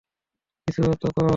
কিছু 0.67 0.81
তো 1.01 1.07
কর। 1.17 1.29